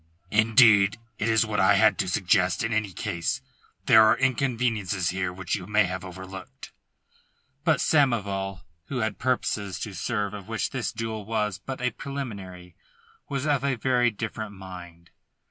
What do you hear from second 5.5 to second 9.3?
you may have overlooked." But Samoval, who had